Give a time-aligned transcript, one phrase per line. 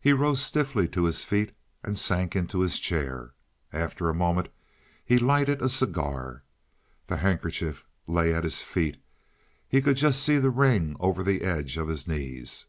[0.00, 1.50] He rose stiffly to his feet
[1.82, 3.34] and sank into his chair.
[3.72, 4.48] After a moment
[5.04, 6.44] he lighted a cigar.
[7.08, 9.02] The handkerchief lay at his feet;
[9.68, 12.64] he could just see the ring over the edge of his knees.